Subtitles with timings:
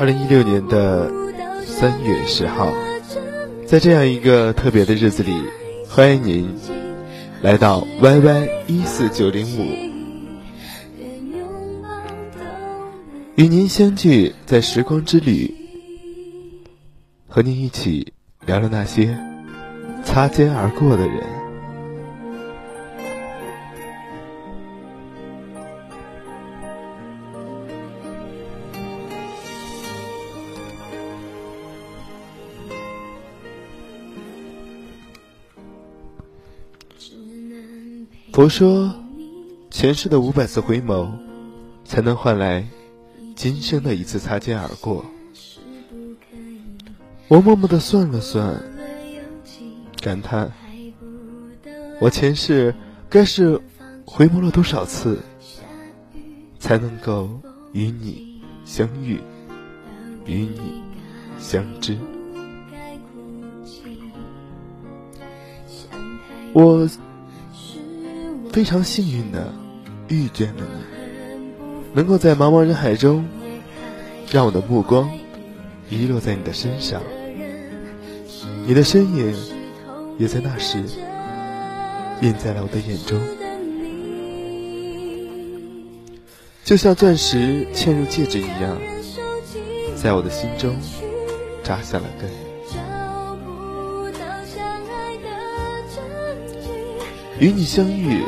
[0.00, 1.12] 二零一六年的
[1.62, 2.72] 三月十号，
[3.66, 5.30] 在这样一个特别的日子里，
[5.90, 6.56] 欢迎您
[7.42, 9.66] 来到 YY 一四九零五，
[13.34, 15.54] 与您相聚在时光之旅，
[17.28, 18.14] 和您一起
[18.46, 19.14] 聊聊那些
[20.02, 21.22] 擦肩而过的人。
[38.40, 38.90] 佛说，
[39.70, 41.10] 前世的五百次回眸，
[41.84, 42.66] 才能换来
[43.36, 45.04] 今生的一次擦肩而过。
[47.28, 48.58] 我默默的算了算，
[50.00, 50.50] 感叹：
[52.00, 52.74] 我前世
[53.10, 53.60] 该是
[54.06, 55.18] 回眸了多少次，
[56.58, 57.28] 才能够
[57.74, 59.20] 与你相遇，
[60.24, 60.82] 与你
[61.38, 61.94] 相知？
[66.54, 66.88] 我。
[68.52, 69.52] 非常幸运的
[70.08, 70.82] 遇见了你，
[71.94, 73.24] 能够在茫茫人海中，
[74.30, 75.08] 让我的目光
[75.88, 77.00] 遗落在你的身上，
[78.66, 79.34] 你的身影
[80.18, 80.82] 也在那时
[82.20, 83.20] 印在了我的眼中，
[86.64, 88.76] 就像钻石嵌入戒指一样，
[89.94, 90.74] 在我的心中
[91.62, 92.28] 扎下了根。
[97.38, 98.22] 与你相遇，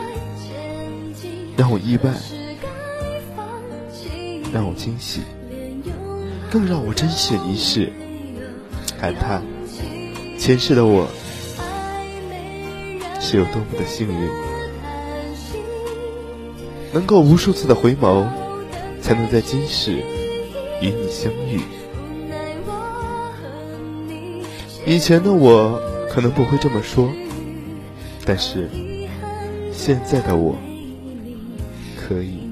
[1.63, 2.13] 让我意外，
[4.53, 5.21] 让我惊喜，
[6.51, 7.93] 更让我珍惜一世，
[9.01, 9.41] 感叹
[10.37, 11.07] 前世的我
[13.21, 14.29] 是有多么的幸运，
[16.93, 18.27] 能够无数次的回眸，
[19.01, 19.93] 才能在今世
[20.81, 21.61] 与你相遇。
[24.85, 25.81] 以前的我
[26.11, 27.09] 可能不会这么说，
[28.27, 28.69] 但是。
[29.73, 30.55] 现在的我，
[32.03, 32.52] 可以。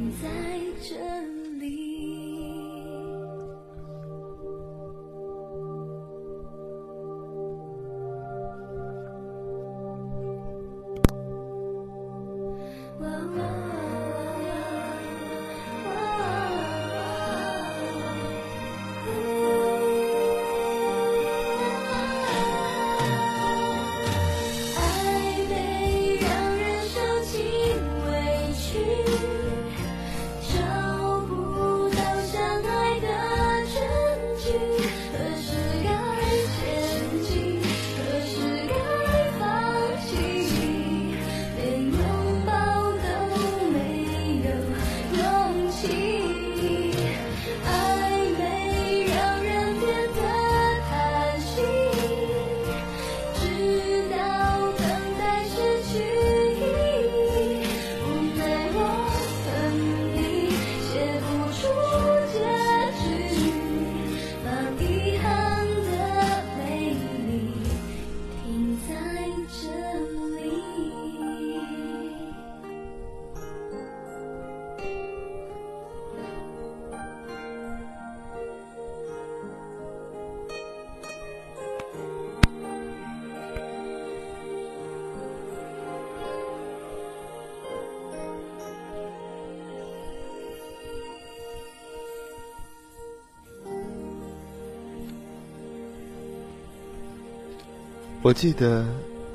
[98.23, 98.85] 我记得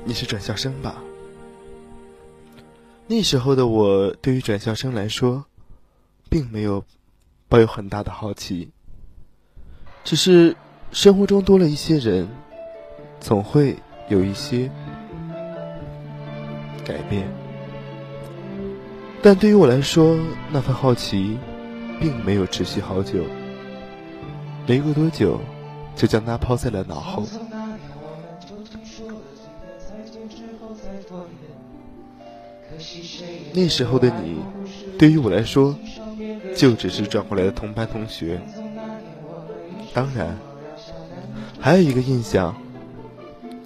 [0.04, 0.94] 你是转校生吧？
[3.08, 5.44] 那时候的我对于转校生来说，
[6.30, 6.84] 并没有
[7.48, 8.70] 抱有很大的好奇，
[10.04, 10.54] 只是
[10.92, 12.28] 生活中多了一些人，
[13.18, 13.76] 总会
[14.08, 14.70] 有一些
[16.84, 17.28] 改变。
[19.20, 20.16] 但对于我来说，
[20.52, 21.36] 那份好奇
[22.00, 23.24] 并没有持续好久，
[24.64, 25.40] 没过多久，
[25.96, 27.26] 就将它抛在了脑后。
[33.52, 34.38] 那时候的你，
[34.98, 35.74] 对于我来说，
[36.54, 38.40] 就只是转过来的同班同学。
[39.94, 40.36] 当然，
[41.58, 42.54] 还有一个印象，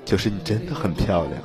[0.05, 1.43] 就是你真的很漂亮。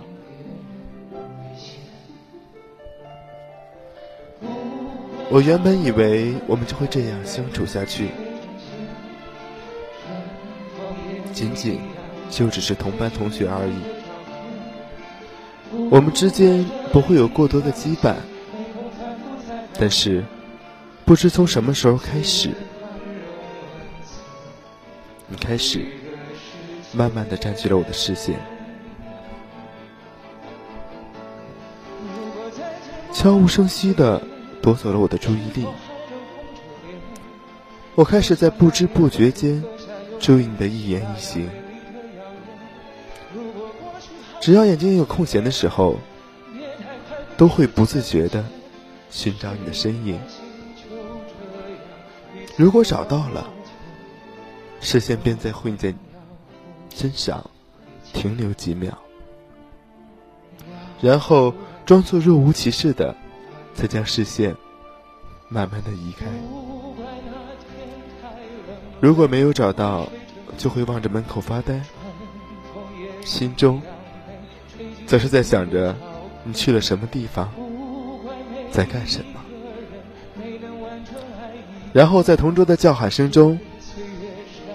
[5.31, 8.09] 我原本以为我们就会这样相处下去，
[11.33, 11.79] 仅仅
[12.29, 13.94] 就只是同班同学而已。
[15.89, 18.15] 我们之间不会有过多的羁绊，，
[19.79, 20.23] 但是
[21.05, 22.49] 不知从什么时候开始，
[25.27, 25.85] 你开始
[26.91, 28.39] 慢慢的占据了我的视线，
[33.13, 34.21] 悄无声息的
[34.61, 35.65] 夺走了我的注意力。
[37.93, 39.63] 我开始在不知不觉间
[40.19, 41.49] 注意你的一言一行，
[44.45, 45.95] 只要眼睛有空闲的时候，
[47.35, 48.45] 都会不自觉的
[49.09, 50.19] 寻找你的身影。
[52.55, 53.49] 如果找到了，
[54.81, 55.91] 视线便在会在
[56.93, 57.43] 身上
[58.13, 58.95] 停留几秒，
[61.01, 61.51] 然后
[61.83, 63.15] 装作若无其事的，
[63.73, 64.55] 再将视线
[65.49, 66.27] 慢慢的移开。
[69.01, 70.07] 如果没有找到，
[70.55, 71.81] 就会望着门口发呆，
[73.23, 73.81] 心中
[75.05, 75.95] 则是在想着
[76.43, 77.51] 你去了什么地方，
[78.71, 79.41] 在干什么。
[81.93, 83.59] 然后在同桌的叫喊声中，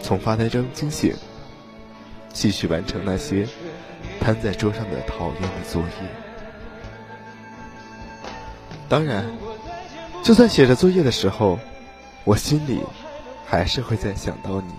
[0.02, 1.14] 从发呆中惊醒，
[2.32, 3.46] 继续完成那些
[4.20, 6.08] 摊在桌上的讨厌的作业。
[8.88, 9.24] 当然，
[10.22, 11.58] 就算写着作业的时候，
[12.24, 12.80] 我心里。
[13.50, 14.72] 还是会再想到你。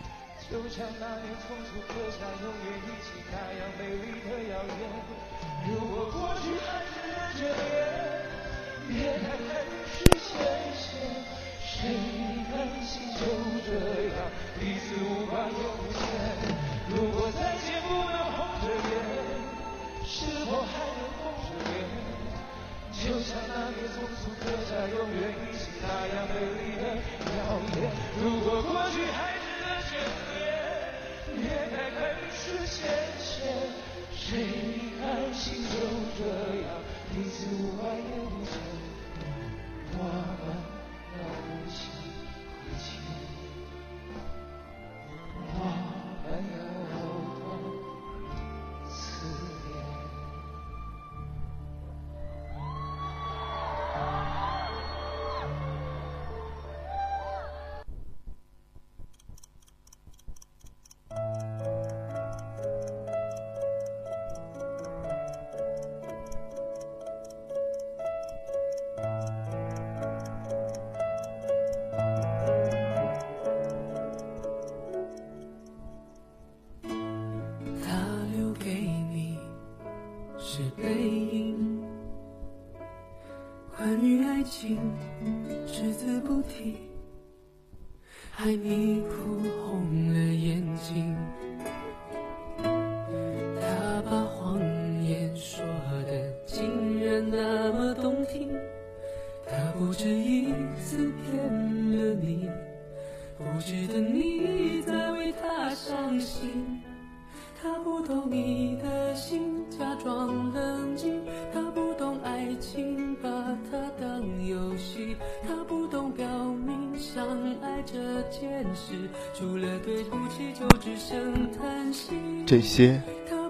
[122.45, 123.01] 这些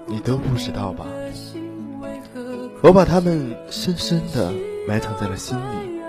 [0.06, 1.06] 你都不知道吧？
[2.82, 4.52] 我把它们深深的
[4.88, 6.00] 埋藏在了心里，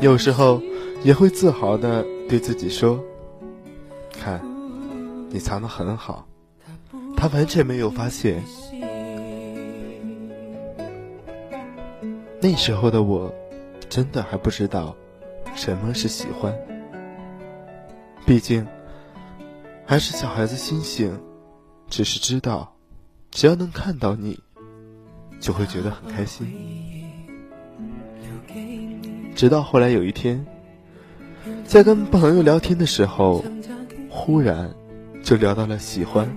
[0.00, 0.62] 有时候
[1.02, 3.02] 也会自豪的对自己说
[4.12, 4.40] ：“看，
[5.30, 6.26] 你藏得很好，
[7.16, 8.42] 他完全没有发现。”
[12.40, 13.32] 那时候的我，
[13.88, 14.94] 真的还不知道。
[15.54, 16.52] 什么是喜欢？
[18.26, 18.66] 毕竟
[19.84, 21.20] 还是小孩子心性，
[21.88, 22.74] 只是知道，
[23.30, 24.40] 只要能看到你，
[25.40, 26.46] 就会觉得很开心。
[29.34, 30.46] 直到后来有一天，
[31.64, 33.44] 在跟朋友聊天的时候，
[34.08, 34.74] 忽然
[35.22, 36.28] 就聊到了喜欢。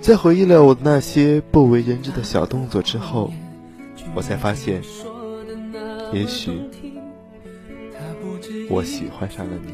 [0.00, 3.32] 在回忆了我那些不为人知的小动作之后，
[4.14, 4.82] 我才发现。
[6.12, 6.50] 也许
[8.70, 9.72] 我喜欢上了你。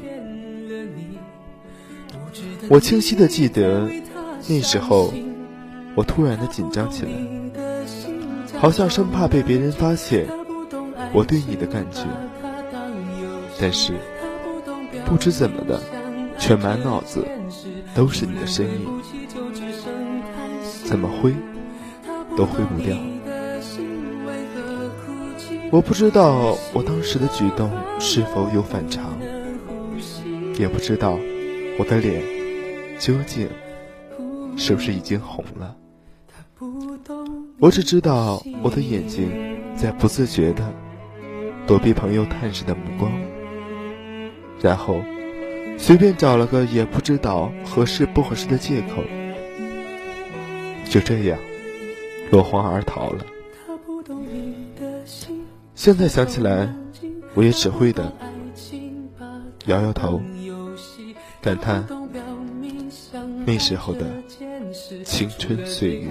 [2.69, 3.88] 我清晰的记得，
[4.49, 5.12] 那时候
[5.95, 7.11] 我突然的紧张起来，
[8.59, 10.26] 好像生怕被别人发现
[11.12, 12.07] 我对你的感觉。
[13.61, 13.93] 但是
[15.05, 15.81] 不知怎么的，
[16.38, 17.25] 却满脑子
[17.95, 19.00] 都是你的身影，
[20.85, 21.35] 怎么挥
[22.37, 22.97] 都挥不掉。
[25.73, 29.18] 我不知道我当时的举动是否有反常，
[30.58, 31.18] 也不知道
[31.78, 32.23] 我的脸
[32.99, 33.49] 究竟
[34.56, 35.76] 是不是已经红了。
[37.58, 39.30] 我只知道我的眼睛
[39.76, 40.73] 在不自觉的
[41.66, 43.11] 躲避朋友探视的目光，
[44.62, 45.00] 然后
[45.76, 49.02] 随便找了个也不知道合适不合适的借口，
[50.88, 51.38] 就这样
[52.30, 53.26] 落荒而逃了。
[55.76, 56.75] 现在想起来，
[57.35, 58.11] 我也只会的
[59.66, 60.21] 摇摇头，
[61.42, 61.87] 感叹
[63.45, 64.06] 那时候的
[65.04, 66.09] 青春岁月。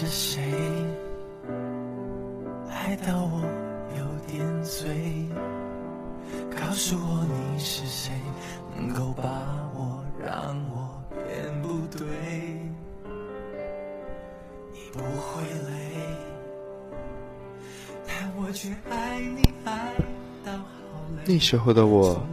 [0.00, 0.40] 着谁？
[2.70, 3.42] 爱到我
[3.98, 4.88] 有点醉。
[6.50, 8.10] 告诉我你是谁，
[8.74, 9.24] 能够把
[9.74, 12.06] 我让我变不对。
[14.72, 15.92] 你不会累，
[18.08, 19.92] 但我却爱你爱
[20.46, 20.64] 到好
[21.14, 21.22] 累。
[21.26, 22.26] 那时候的我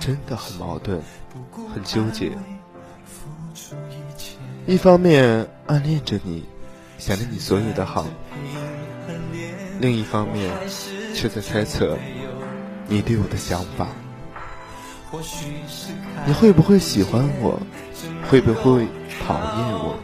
[0.00, 0.98] 真的很矛盾，
[1.74, 2.32] 很纠结。
[4.66, 6.46] 一方面暗恋着你。
[7.04, 8.06] 想着你所有的好，
[9.80, 10.48] 另一方面
[11.12, 11.98] 却在猜测
[12.86, 13.88] 你对我的想法。
[16.24, 17.60] 你会不会喜欢我？
[18.30, 18.86] 会不会
[19.26, 19.98] 讨厌我？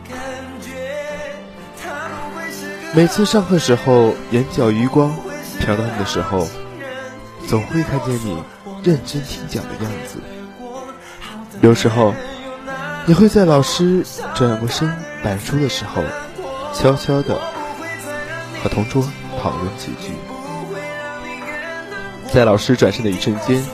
[2.97, 5.09] 每次上课时候，眼角余光
[5.61, 6.49] 瞟到你的时候，
[7.47, 8.43] 总会看见你
[8.83, 10.19] 认真听讲的样子。
[11.61, 12.13] 有时候，
[13.07, 16.03] 你会在老师转过身板书的时候。
[16.73, 17.39] 悄悄地
[18.63, 19.03] 和同桌
[19.43, 20.13] 讨论几句，
[22.33, 23.65] 在老师转身的一瞬间，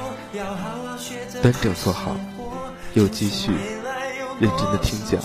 [1.42, 2.16] 端正坐好，
[2.94, 3.52] 又继续
[4.40, 5.20] 认真的听讲。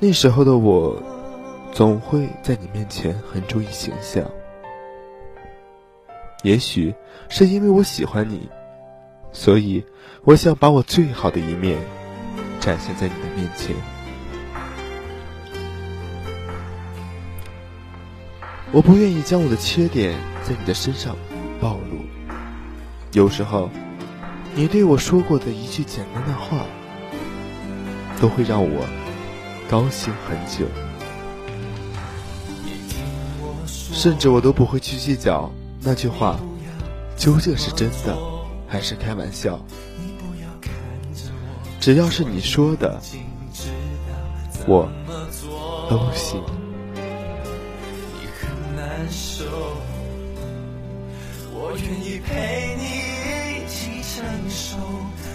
[0.00, 1.00] 那时候的我，
[1.72, 4.24] 总会在你面前很注意形象。
[6.42, 6.92] 也许
[7.28, 8.48] 是因为我喜欢你，
[9.32, 9.84] 所以
[10.24, 11.78] 我想把我最好的一面。
[12.62, 13.74] 展现在你的面前，
[18.70, 21.16] 我不愿意将我的缺点在你的身上
[21.60, 22.04] 暴露。
[23.10, 23.68] 有时候，
[24.54, 26.64] 你对我说过的一句简单的话，
[28.20, 28.86] 都会让我
[29.68, 30.64] 高兴很久，
[33.66, 36.38] 甚至我都不会去计较那句话
[37.16, 38.16] 究竟是真的
[38.68, 39.58] 还是开玩笑。
[41.82, 43.02] 只要是你说的，
[44.68, 44.88] 我
[45.90, 46.40] 都行。
[51.52, 52.84] 我愿意陪你
[53.58, 54.76] 一起承受，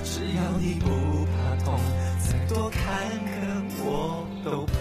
[0.05, 0.87] 只要你不
[1.25, 1.35] 怕
[1.65, 1.77] 痛，
[2.17, 2.79] 再多坎
[3.27, 3.35] 坷
[3.83, 4.71] 我都陪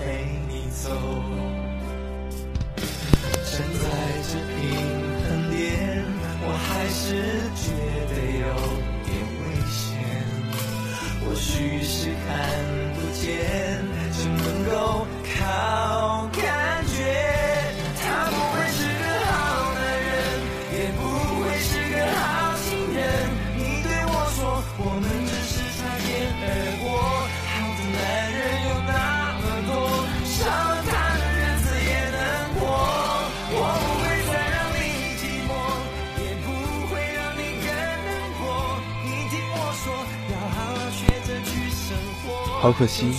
[0.48, 0.88] 你走。
[3.42, 3.84] 站在
[4.22, 4.62] 这平
[5.26, 6.06] 衡点，
[6.42, 7.02] 我还是
[7.56, 7.66] 觉
[11.46, 12.36] 许是看
[12.96, 13.65] 不见，
[42.58, 43.12] 好可惜，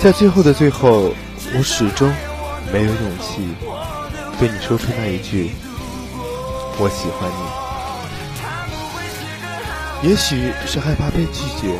[0.00, 1.12] 在最后的最后，
[1.56, 2.10] 我始终
[2.72, 3.54] 没有勇气
[4.38, 5.50] 对你说出那一句
[6.78, 7.28] “我喜欢
[10.02, 10.08] 你”。
[10.08, 11.74] 也许是害怕被拒绝，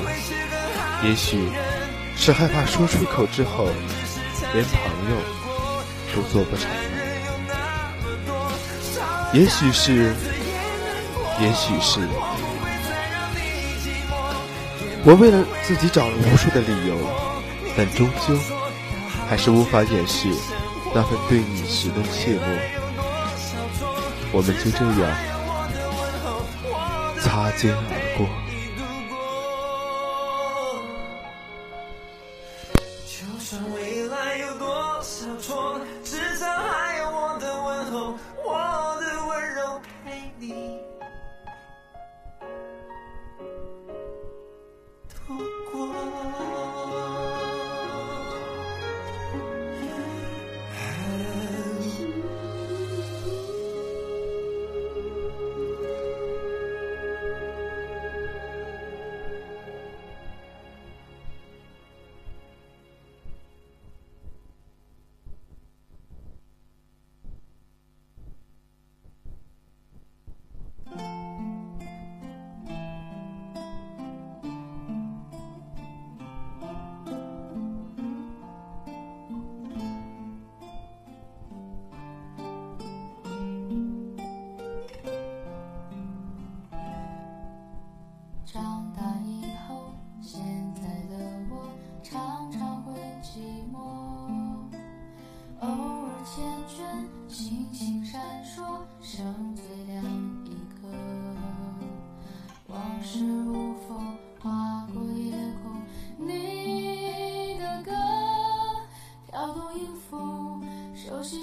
[1.02, 1.48] 也许
[2.16, 3.66] 是害怕说出口之后
[4.52, 4.76] 连朋
[5.10, 5.16] 友
[6.14, 6.68] 都做不成，
[9.32, 10.14] 也许是，
[11.40, 12.00] 也许是。
[15.06, 16.96] 我为了自己找了无数的理由，
[17.76, 18.34] 但终究
[19.28, 20.28] 还是无法掩饰
[20.94, 22.40] 那份对你时的怯懦。
[24.32, 25.04] 我们就这样
[27.20, 28.03] 擦肩而过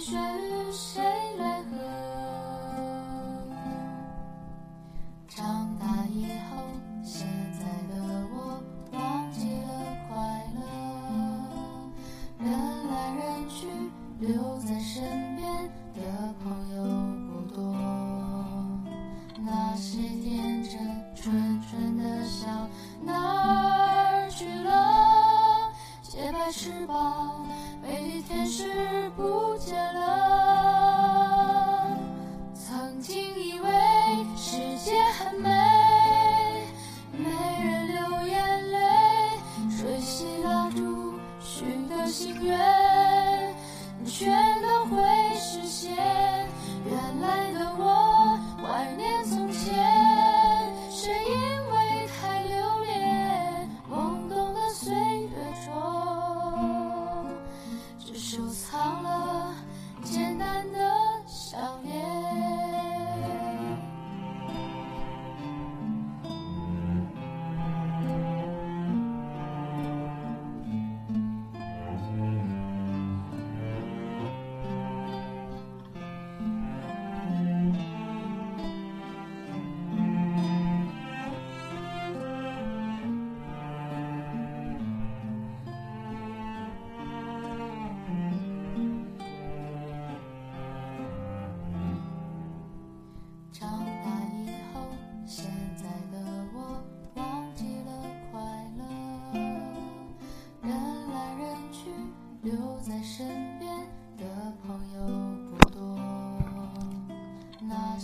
[0.04, 0.16] 是
[0.72, 1.11] 谁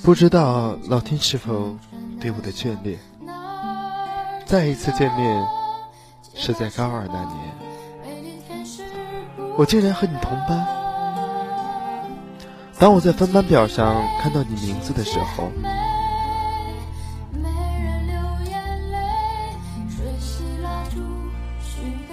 [0.08, 1.76] 不知道老天是否
[2.18, 2.98] 对我的眷恋。
[4.46, 5.46] 再一次见面
[6.34, 7.36] 是在高二那年，
[9.58, 10.66] 我竟然和你同班。
[12.80, 15.52] 当我在分班表上看到你名字的时候，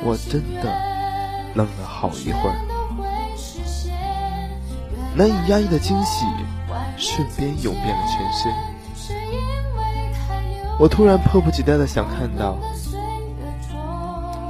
[0.02, 0.64] 我真的
[1.54, 2.56] 愣了好一会儿，
[5.14, 6.24] 难以压抑的惊喜。
[6.96, 8.52] 瞬间涌遍了全身，
[10.78, 12.56] 我突然迫不及待的想看到，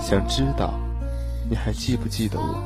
[0.01, 0.75] 想知道，
[1.49, 2.63] 你还记不记得我？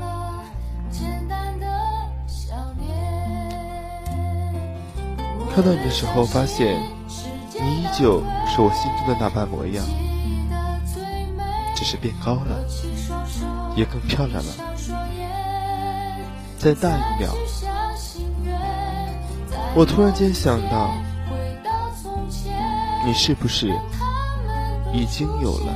[5.54, 6.80] 看到你的时候，发现
[7.54, 9.84] 你依旧是我心中的那般模样，
[11.74, 12.64] 只是变高了，
[13.74, 14.52] 也更漂亮了。
[16.58, 17.32] 在那一秒。
[19.74, 20.92] 我突然间想到，
[23.06, 23.72] 你是不是
[24.92, 25.72] 已经有了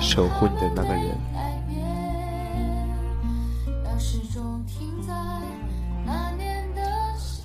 [0.00, 1.18] 守护你的那个人？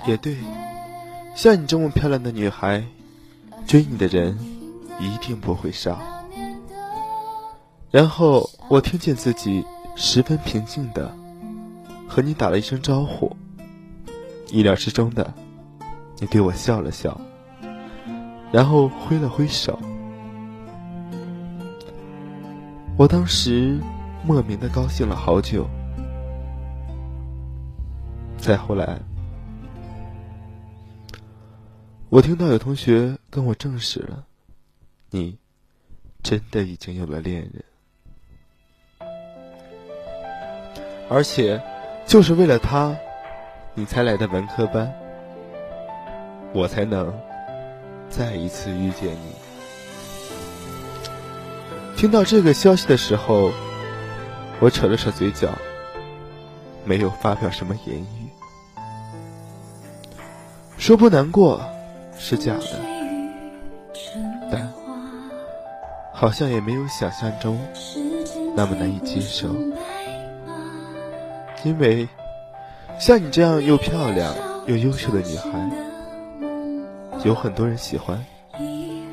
[0.05, 0.37] 也对，
[1.33, 2.83] 像你这么漂亮的女孩，
[3.65, 4.37] 追你的人
[4.99, 5.99] 一定不会少。
[7.89, 9.65] 然后我听见自己
[9.95, 11.11] 十分平静的
[12.07, 13.35] 和你打了一声招呼，
[14.51, 15.33] 意料之中的。
[16.19, 17.19] 你对我笑了笑，
[18.51, 19.77] 然后挥了挥手。
[22.97, 23.77] 我当时
[24.23, 25.67] 莫名的高兴了好久。
[28.37, 28.99] 再后来，
[32.09, 34.23] 我听到有同学跟我证实了，
[35.09, 35.37] 你
[36.21, 37.63] 真的已经有了恋人，
[41.09, 41.61] 而且
[42.05, 42.95] 就是为了他，
[43.73, 44.93] 你才来的文科班，
[46.55, 47.13] 我才能
[48.09, 49.35] 再一次遇见你。
[51.97, 53.51] 听到这个消息的时候，
[54.61, 55.49] 我扯了扯嘴角，
[56.85, 58.29] 没有发表什么言语。
[60.77, 61.61] 说不难过
[62.17, 62.79] 是假的，
[64.49, 64.71] 但
[66.13, 67.59] 好像也没有想象中
[68.55, 69.49] 那么难以接受。
[71.65, 72.07] 因为
[72.97, 74.33] 像你这样又漂亮
[74.67, 75.69] 又优秀的女孩，
[77.25, 78.23] 有很多人喜欢，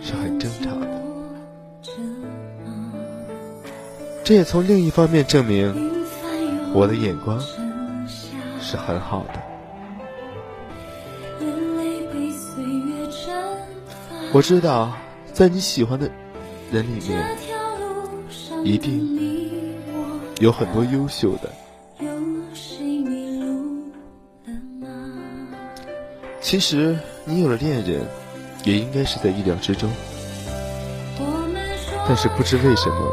[0.03, 0.87] 是很正常的。
[4.23, 5.91] 这也从另一方面证明
[6.75, 7.41] 我的眼光
[8.61, 9.41] 是很好的。
[14.31, 14.93] 我知道，
[15.33, 16.11] 在你喜欢的
[16.71, 17.37] 人里面，
[18.63, 19.75] 一定
[20.39, 21.51] 有很多优秀的。
[26.43, 28.05] 其实，你有了恋人，
[28.65, 29.89] 也应该是在意料之中。
[32.07, 33.13] 但是不知为什么，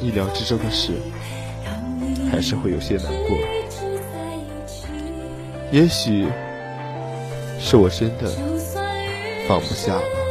[0.00, 0.92] 意料之中的事，
[2.30, 3.36] 还是会有些难过。
[5.70, 6.26] 也许
[7.60, 8.30] 是我真的
[9.46, 10.21] 放不下了。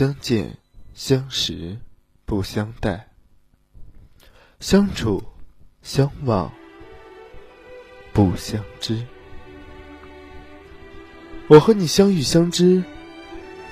[0.00, 0.56] 相见
[0.94, 1.76] 相识
[2.24, 3.10] 不相待，
[4.58, 5.22] 相处
[5.82, 6.50] 相望
[8.10, 9.04] 不相知。
[11.48, 12.82] 我和你相遇相知，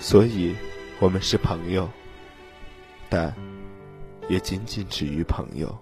[0.00, 0.54] 所以
[1.00, 1.88] 我们是朋友，
[3.08, 3.34] 但
[4.28, 5.74] 也仅仅止于朋友。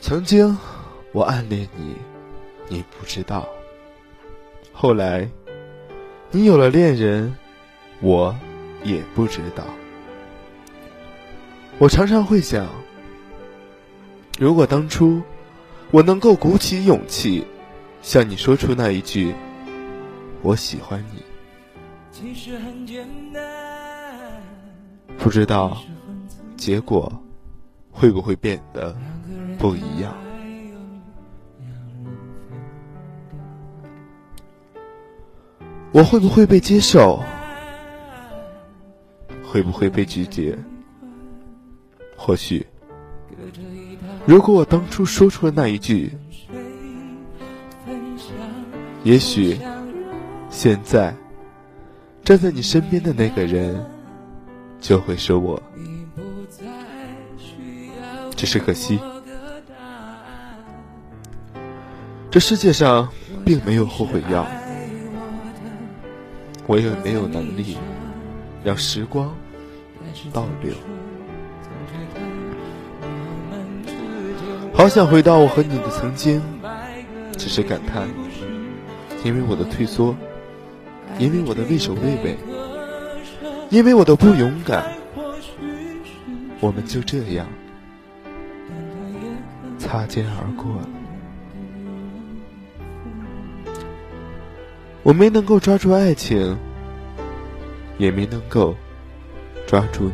[0.00, 0.54] 曾经
[1.12, 1.96] 我暗恋你，
[2.68, 3.48] 你不知道；
[4.70, 5.26] 后来
[6.30, 7.34] 你有了恋人。
[8.00, 8.34] 我
[8.84, 9.64] 也不知道。
[11.78, 12.66] 我常常会想，
[14.38, 15.20] 如果当初
[15.90, 17.46] 我能够鼓起勇气
[18.02, 19.34] 向你说出那一句
[20.42, 21.22] “我喜欢你”，
[22.10, 23.42] 其实很简单
[25.18, 25.76] 不知道
[26.56, 27.12] 结果
[27.90, 28.96] 会不会变得
[29.58, 30.14] 不一样？
[35.92, 37.22] 我会不会被接受？
[39.56, 40.54] 会不会被拒绝？
[42.14, 42.66] 或许，
[44.26, 46.12] 如果我当初说出了那一句，
[49.02, 49.58] 也许
[50.50, 51.16] 现在
[52.22, 53.82] 站在你身边的那个人
[54.78, 55.62] 就会说我。
[58.36, 59.00] 只是可惜，
[62.30, 63.08] 这世界上
[63.42, 64.46] 并没有后悔药，
[66.66, 67.78] 我也没有能力
[68.62, 69.34] 让时光
[70.32, 70.72] 倒流。
[74.72, 76.42] 好想回到我和你的曾经，
[77.38, 78.06] 只是感叹，
[79.24, 80.14] 因为我的退缩，
[81.18, 82.36] 因为我的畏首畏尾，
[83.70, 84.92] 因为我的不勇敢，
[86.60, 87.46] 我们就这样
[89.78, 90.66] 擦肩而过。
[95.02, 96.58] 我没能够抓住爱情，
[97.96, 98.76] 也没能够
[99.66, 100.10] 抓住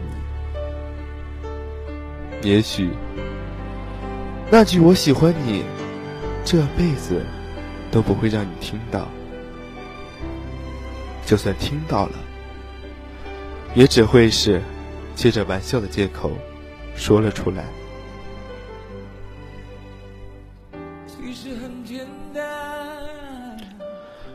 [2.43, 2.91] 你，也许。
[4.51, 5.63] 那句“我喜欢你”，
[6.45, 7.25] 这辈子
[7.91, 9.07] 都不会让你听到。
[11.27, 12.19] 就算听到了，
[13.75, 14.61] 也只会是
[15.15, 16.33] 借着玩笑的借口
[16.97, 17.65] 说了出来。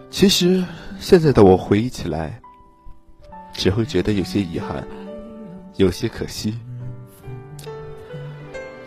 [0.09, 0.63] 其实
[0.99, 2.39] 现在的我回忆起来，
[3.53, 4.83] 只会觉得有些遗憾，
[5.77, 6.55] 有些可惜，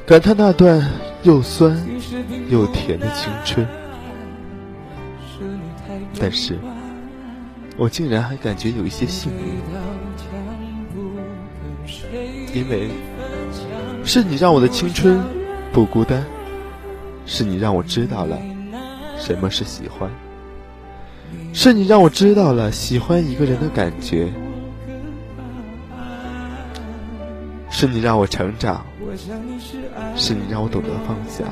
[0.06, 0.86] 感叹那段。
[1.22, 1.78] 又酸
[2.48, 3.68] 又甜的青春，
[6.18, 6.58] 但是，
[7.76, 9.60] 我竟然还感觉有一些幸运，
[12.54, 12.88] 因为
[14.02, 15.20] 是你让我的青春
[15.74, 16.24] 不孤单，
[17.26, 18.38] 是你让我知道了
[19.18, 20.10] 什么是喜欢，
[21.52, 24.32] 是你让我知道了喜欢一个人的感觉，
[27.80, 28.84] 是你让我成长。
[30.14, 31.44] 是你让我懂得放下，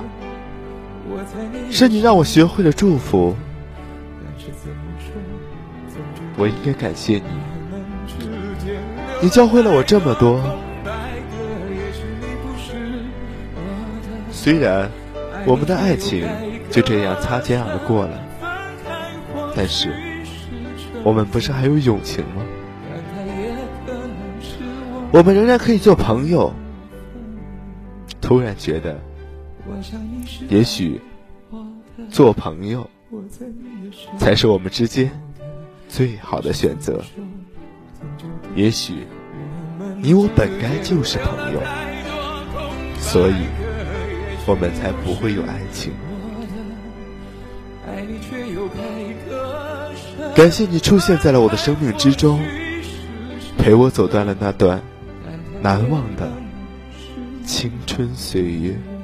[1.70, 3.34] 是你让我学会了祝福。
[6.36, 7.22] 我应该感谢你，
[9.22, 10.38] 你教会了我这么多。
[14.30, 14.90] 虽然
[15.46, 16.28] 我们的爱情
[16.70, 18.20] 就这样擦肩而过了，
[19.56, 19.90] 但是
[21.02, 22.42] 我们不是还有友情吗？
[25.12, 26.52] 我们仍然可以做朋友。
[28.20, 29.00] 突然觉得，
[30.50, 31.00] 也许
[32.10, 32.90] 做朋友
[34.18, 35.10] 才是我们之间
[35.88, 37.00] 最好的选择。
[38.54, 39.06] 也许
[40.02, 41.60] 你我本该就是朋友，
[42.98, 43.46] 所以
[44.46, 45.92] 我们才不会有爱情。
[50.34, 52.40] 感谢你出现在了我的生命之中，
[53.56, 54.82] 陪我走断了那段
[55.62, 56.30] 难忘的。
[57.44, 58.97] 青春岁月。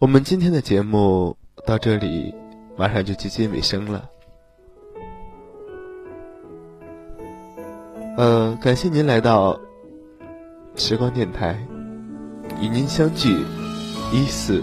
[0.00, 1.36] 我们今天的节目
[1.66, 2.34] 到这里，
[2.74, 4.08] 马上就接近尾声了。
[8.16, 9.60] 呃，感谢您来到
[10.74, 11.54] 时光电台，
[12.62, 13.44] 与您相聚
[14.10, 14.62] 一四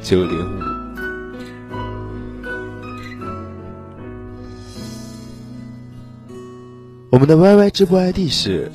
[0.00, 0.62] 九零五。
[7.10, 8.70] 我们的 YY 直播 ID 是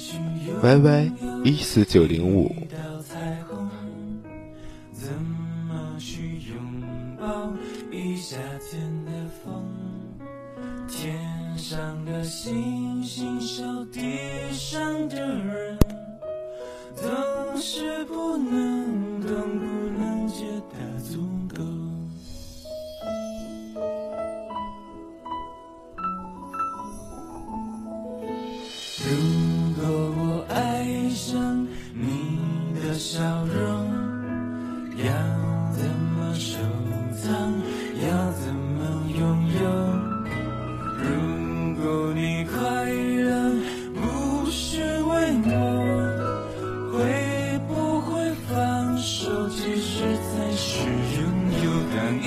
[0.62, 1.14] YY
[1.46, 2.54] 一四九零五。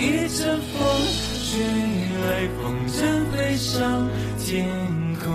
[0.07, 0.81] 一阵风
[1.43, 1.59] 吹
[2.23, 2.97] 来，风筝
[3.33, 4.69] 飞上天
[5.25, 5.27] 空。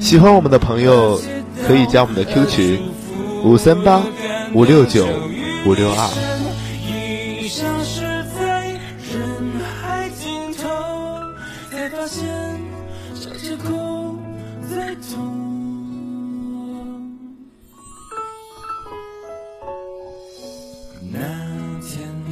[0.00, 1.20] 喜欢我们的朋友
[1.66, 2.80] 可以加我们的 Q 群
[3.42, 4.02] 五三八
[4.54, 5.06] 五六九
[5.66, 6.33] 五六二。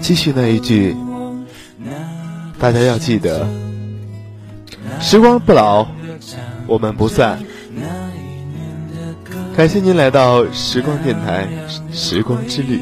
[0.02, 0.96] 继续那一句，
[2.58, 3.46] 大家要记得，
[5.00, 5.86] 时光不老，
[6.66, 7.38] 我们不散。
[9.56, 11.46] 感谢您来到时光电台
[11.94, 12.78] 《时光之旅》，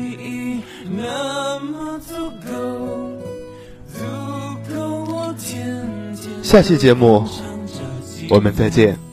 [6.42, 7.28] 下期节目
[8.30, 9.09] 我们再见。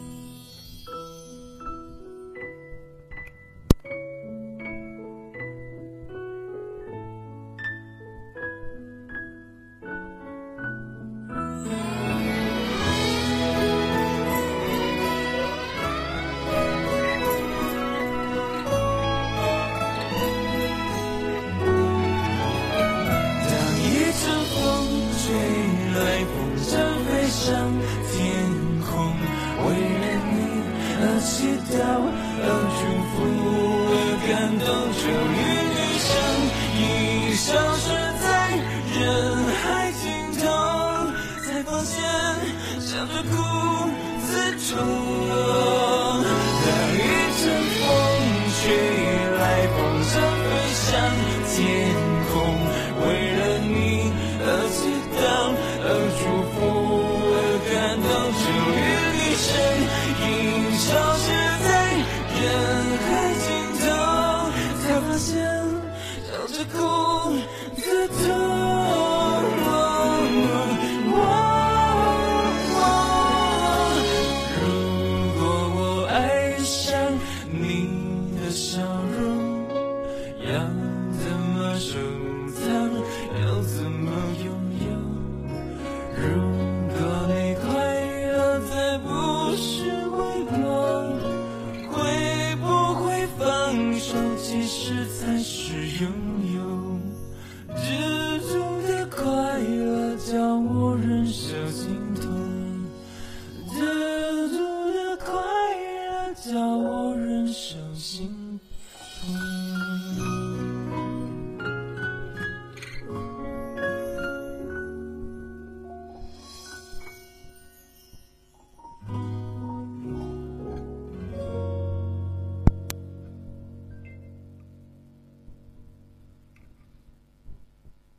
[66.49, 66.77] 这哭
[67.75, 68.46] 的痛